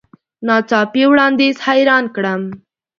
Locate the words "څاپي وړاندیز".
0.69-1.55